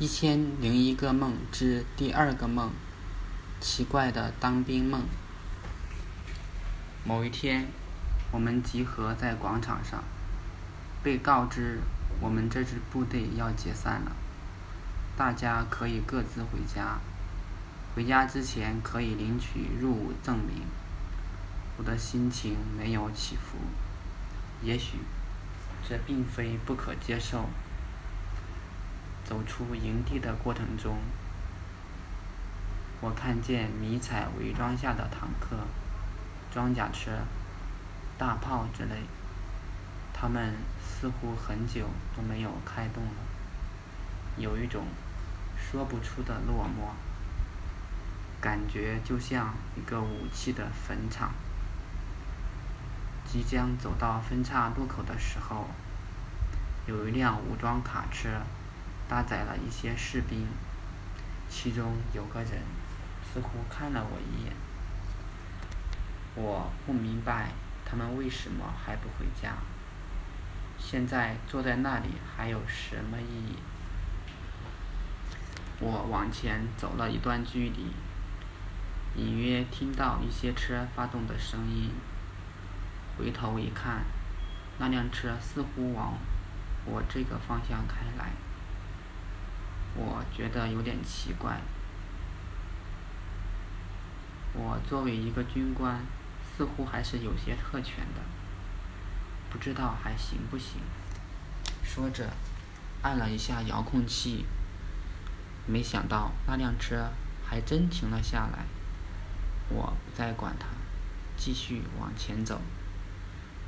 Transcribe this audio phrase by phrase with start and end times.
[0.00, 2.70] 一千零一个梦之第二个梦，
[3.60, 5.02] 奇怪的当兵梦。
[7.04, 7.66] 某一天，
[8.32, 10.02] 我们集合在广场上，
[11.02, 11.80] 被告知
[12.18, 14.12] 我们这支部队要解散了，
[15.18, 16.98] 大家可以各自回家。
[17.94, 20.62] 回家之前可以领取入伍证明。
[21.76, 23.58] 我的心情没有起伏，
[24.62, 24.96] 也许
[25.86, 27.50] 这并非不可接受。
[29.30, 30.98] 走出营地的过程中，
[33.00, 35.56] 我看见迷彩伪装下的坦克、
[36.52, 37.12] 装甲车、
[38.18, 38.96] 大炮之类，
[40.12, 43.12] 他们似乎很久都没有开动了，
[44.36, 44.84] 有一种
[45.56, 46.90] 说不出的落寞，
[48.40, 51.30] 感觉就像一个武器的坟场。
[53.24, 55.68] 即将走到分岔路口的时候，
[56.88, 58.28] 有一辆武装卡车。
[59.10, 60.46] 搭载了一些士兵，
[61.48, 62.62] 其中有个人
[63.24, 64.52] 似乎看了我一眼。
[66.36, 67.50] 我不明白
[67.84, 69.54] 他们为什么还不回家。
[70.78, 73.56] 现在坐在那里还有什么意义？
[75.80, 77.90] 我往前走了一段距离，
[79.16, 81.90] 隐约听到一些车发动的声音。
[83.18, 84.04] 回头一看，
[84.78, 86.14] 那辆车似乎往
[86.84, 88.30] 我这个方向开来。
[89.94, 91.60] 我觉得有点奇怪。
[94.52, 96.00] 我作为一个军官，
[96.56, 98.20] 似乎还是有些特权的，
[99.50, 100.80] 不知道还行不行。
[101.82, 102.30] 说着，
[103.02, 104.44] 按了一下遥控器，
[105.66, 107.10] 没想到那辆车
[107.44, 108.64] 还真停了下来。
[109.68, 110.66] 我不再管它，
[111.36, 112.60] 继续往前走。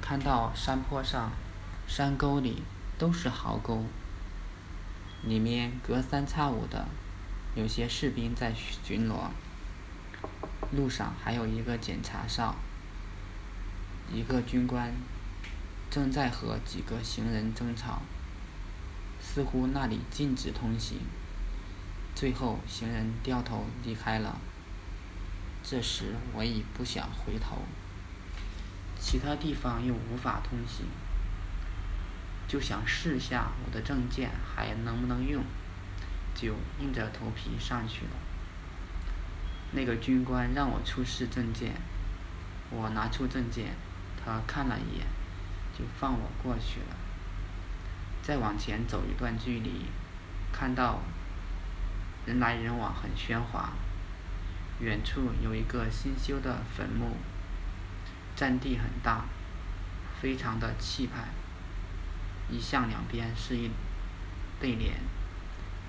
[0.01, 1.31] 看到山坡上、
[1.87, 2.65] 山沟里
[2.99, 3.85] 都是壕沟。
[5.25, 6.89] 里面隔三差五的
[7.55, 9.29] 有些士兵在巡逻，
[10.73, 12.57] 路上还有一个检查哨，
[14.13, 14.93] 一个军官
[15.91, 18.03] 正在和几个行人争吵，
[19.21, 20.99] 似乎那里禁止通行。
[22.15, 24.39] 最后行人掉头离开了。
[25.63, 27.59] 这时我已不想回头，
[28.99, 30.85] 其他地方又无法通行。
[32.53, 35.43] 就想试下我的证件还能不能用，
[36.35, 38.11] 就硬着头皮上去了。
[39.71, 41.73] 那个军官让我出示证件，
[42.69, 43.75] 我拿出证件，
[44.23, 45.07] 他看了一眼，
[45.73, 46.97] 就放我过去了。
[48.23, 49.87] 再往前走一段距离，
[50.53, 51.01] 看到
[52.27, 53.73] 人来人往，很喧哗。
[54.79, 57.17] 远处有一个新修的坟墓，
[58.37, 59.25] 占地很大，
[60.21, 61.29] 非常的气派。
[62.53, 63.71] 一向两边是一
[64.61, 65.01] 对联，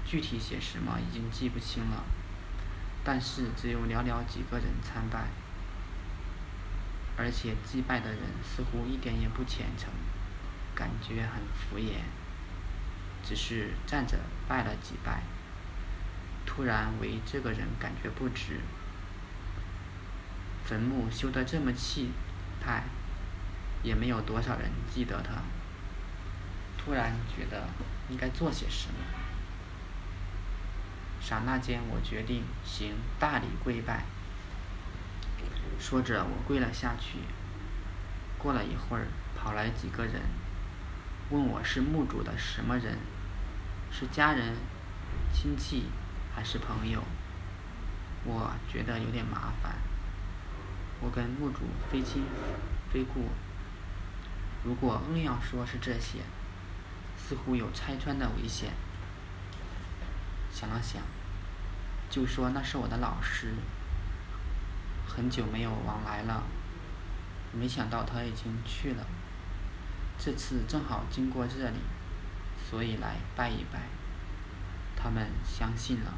[0.06, 2.06] 具体写什么已经记不清了，
[3.03, 5.28] 但是只有寥寥几个人参拜，
[7.18, 9.90] 而且祭拜的人似乎一点也不虔诚，
[10.74, 11.97] 感觉很敷衍，
[13.22, 15.24] 只是站着拜了几拜。
[16.45, 18.62] 突然为这个人感觉不值，
[20.63, 22.12] 坟墓修得这么气
[22.62, 22.85] 派，
[23.81, 25.41] 也没有多少人记得他。
[26.83, 27.66] 突然觉得
[28.09, 28.95] 应该做些什么，
[31.21, 34.03] 刹那间我决定行大礼跪拜。
[35.79, 37.19] 说着，我跪了下去。
[38.38, 40.21] 过了一会儿，跑来几个人，
[41.29, 42.97] 问我是墓主的什么人，
[43.89, 44.57] 是家人、
[45.33, 45.85] 亲戚
[46.35, 47.01] 还是朋友？
[48.25, 49.75] 我觉得有点麻烦，
[51.00, 52.23] 我跟墓主非亲
[52.91, 53.29] 非故。
[54.65, 56.19] 如果硬要说是这些。
[57.25, 58.73] 似乎有拆穿的危险。
[60.51, 61.01] 想了想，
[62.09, 63.53] 就说那是我的老师，
[65.07, 66.44] 很久没有往来了。
[67.53, 69.06] 没想到他已经去了，
[70.17, 71.78] 这次正好经过这里，
[72.69, 73.79] 所以来拜一拜。
[74.95, 76.13] 他们相信了，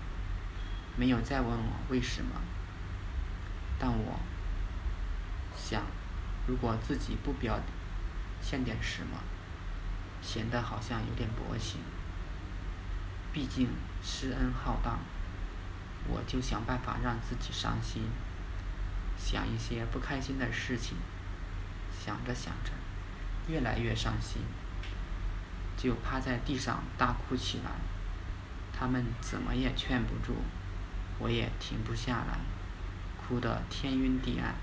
[0.98, 2.42] 没有再问我为什么。
[3.78, 4.20] 但我
[5.56, 5.84] 想，
[6.48, 7.60] 如果自己不表
[8.42, 9.18] 现点什么。
[10.26, 11.80] 显得好像有点薄情，
[13.32, 13.70] 毕竟
[14.02, 14.98] 施恩浩荡，
[16.08, 18.02] 我就想办法让自己伤心，
[19.16, 20.98] 想一些不开心的事情，
[22.04, 22.72] 想着想着，
[23.48, 24.42] 越来越伤心，
[25.78, 27.70] 就趴在地上大哭起来。
[28.78, 30.34] 他们怎么也劝不住，
[31.20, 32.40] 我也停不下来，
[33.16, 34.56] 哭得天晕地暗。